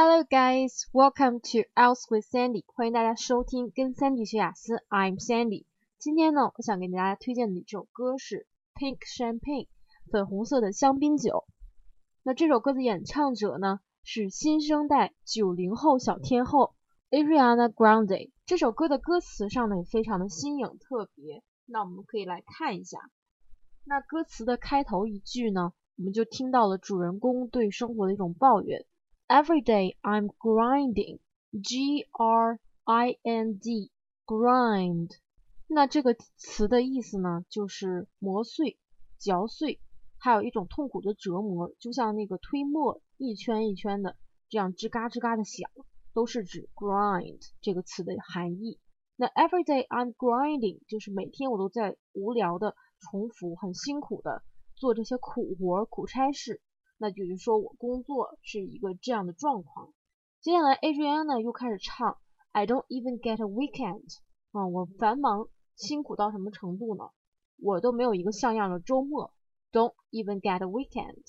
[0.00, 5.64] Hello guys, welcome to Else with Sandy，欢迎大家收听跟 Sandy 学雅思，I'm Sandy。
[5.98, 9.66] 今天呢，我想给大家推荐的一首歌是 Pink Champagne，
[10.08, 11.46] 粉红色的香槟酒。
[12.22, 16.76] 那这首歌的演唱者呢是新生代九零后小天后
[17.10, 18.30] Ariana Grande。
[18.46, 23.00] 这首歌的歌词上呢也非常的新颖特别，那我们可以来看一下。
[23.82, 28.84] 那歌词的开头一句呢，我们就听到了主人公对生活的一种抱怨。
[29.30, 31.18] Every day I'm grinding,
[31.52, 33.90] G R I N D,
[34.24, 35.10] grind。
[35.66, 38.78] 那这个词的意思呢，就是磨碎、
[39.18, 39.80] 嚼碎，
[40.16, 44.16] 还有一种痛苦的折磨，就像那个推磨一圈一圈的，
[44.48, 45.70] 这样吱嘎吱嘎的响，
[46.14, 48.78] 都是指 grind 这个词的含义。
[49.14, 54.42] 那 every day I'm grinding 就是每天我都在无聊的重复、很辛苦的
[54.74, 56.62] 做这些苦活、苦差事。
[57.00, 59.94] 那就是说我工作是一个这样的状况。
[60.40, 62.18] 接下来，Adriana 又开始唱
[62.50, 64.18] I don't even get a weekend
[64.50, 67.10] 啊，我繁忙辛苦到什么程度呢？
[67.60, 69.32] 我都没有一个像样的周末。
[69.70, 71.22] Don't even get a weekend.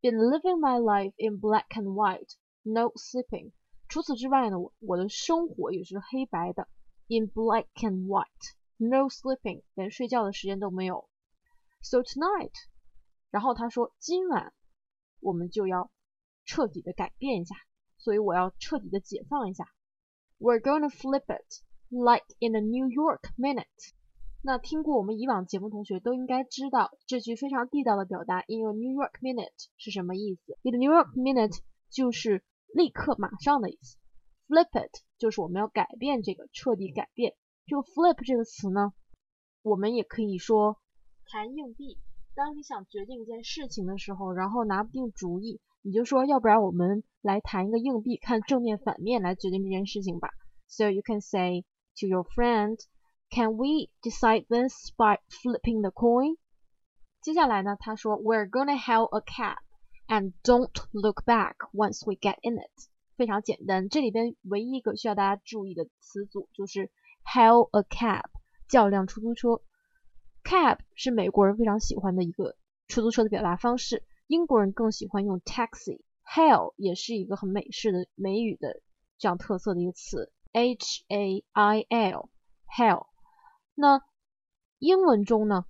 [0.00, 3.52] Been living my life in black and white, no sleeping.
[3.88, 6.68] 除此之外呢，我我的生活也是黑白的。
[7.08, 11.08] In black and white, no sleeping，连睡觉的时间都没有。
[11.80, 12.52] So tonight，
[13.30, 14.52] 然后他说今晚。
[15.24, 15.90] 我们就要
[16.44, 17.56] 彻底的改变一下，
[17.96, 19.64] 所以我要彻底的解放一下。
[20.38, 23.94] We're gonna flip it like in a New York minute。
[24.42, 30.58] 那听过我们以往节目同学都应该知道这句非常地道的表达 in a New York minute 是什么意思。
[30.62, 31.58] In a New York minute
[31.88, 33.96] 就是立刻马上的意思。
[34.46, 37.34] Flip it 就是我们要改变这个，彻底改变。
[37.66, 38.92] 这个 flip 这个词呢，
[39.62, 40.78] 我们也可以说
[41.24, 41.98] 弹硬币。
[42.35, 50.29] 当你想决定一件事情的时候，然后拿不定主意，你就说，要不然我们来弹一个硬币，看正面反面来决定这件事情吧。
[50.67, 51.65] So you can say
[51.99, 52.79] to your friend,
[53.29, 56.37] "Can we decide this by flipping the coin?"
[57.21, 59.57] 接下来呢，他说，We're gonna hail a cab
[60.07, 62.89] and don't look back once we get in it。
[63.17, 66.89] 非常简单，这里边唯一一个需要大家注意的词组就是
[67.25, 68.23] hail a cab，
[68.69, 69.61] 叫辆出租车。
[70.43, 72.55] Cab 是美国人非常喜欢的一个
[72.87, 78.81] 出租车的表达方式，英国人更喜欢用 taxi。Hail 也是一个很美式的美语的
[79.17, 83.07] 这样特色的一个词，H A I L，Hail。
[83.75, 84.01] 那
[84.79, 85.65] 英文中呢？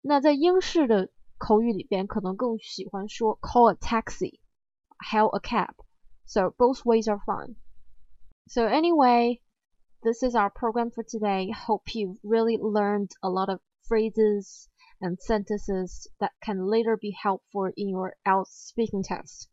[0.00, 7.56] 那在英式的口语里边，可能更喜欢说 call a taxi，hail a cab。So both ways are fine.
[8.46, 9.40] So anyway.
[10.04, 11.52] This is our program for today.
[11.52, 14.67] Hope you really learned a lot of phrases
[14.99, 19.45] and sentences that can later be helpful in your IELTS speaking test.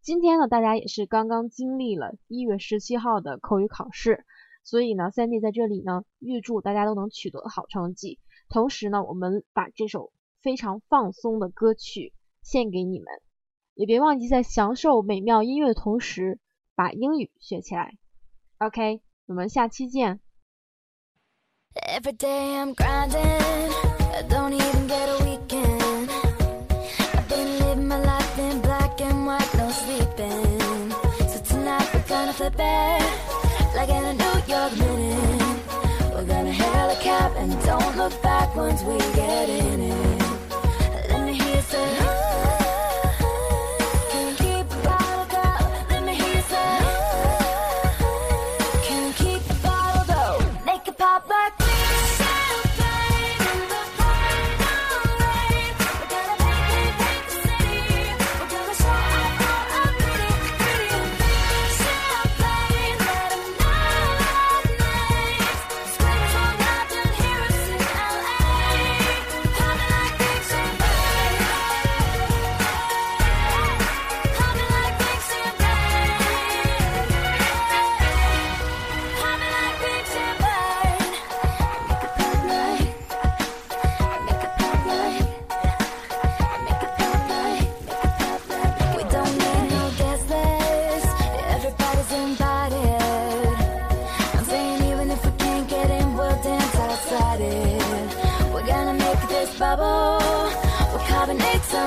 [0.00, 4.24] 今天呢，大家也是刚刚经历了一月十七号的口语考试，
[4.62, 8.18] 所以呢，Sandy 在这里呢，预祝大家都能取得好成绩。
[8.48, 10.12] 同时呢，我们把这首
[10.42, 12.12] 非常放松的歌曲
[12.42, 13.06] 献给你们，
[13.74, 16.38] 也别忘记在享受美妙音乐的同时，
[16.74, 17.96] 把英语学起来。
[18.58, 20.20] OK，我们下期见。
[21.82, 26.08] Every day I'm grinding, I don't even get a weekend.
[27.14, 30.92] I've been living my life in black and white, no sleeping.
[31.28, 35.60] So tonight we're gonna flip it, like in a New York minute.
[36.14, 39.73] We're gonna hail a cab and don't look back once we get in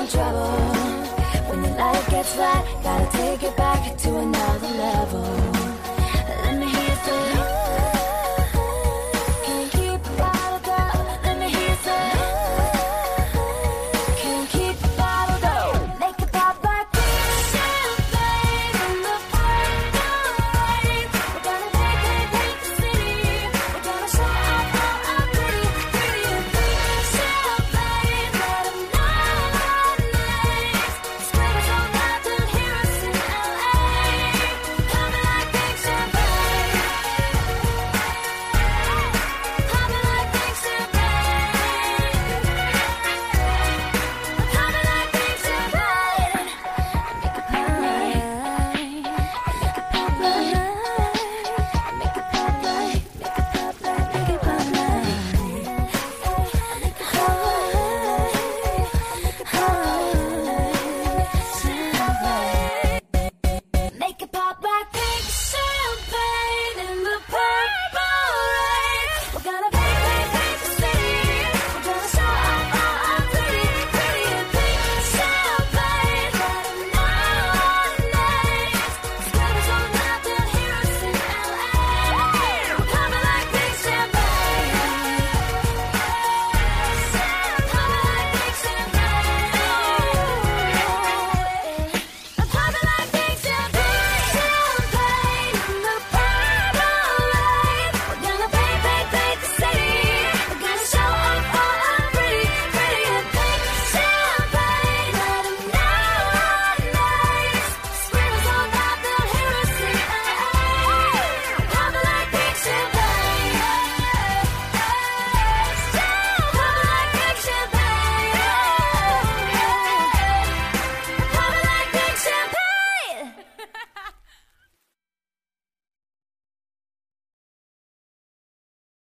[0.06, 0.50] trouble.
[1.48, 5.57] When the light gets flat, gotta take it back to another level.